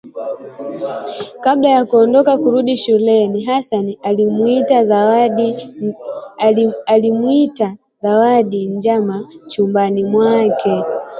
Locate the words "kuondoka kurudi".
1.89-2.75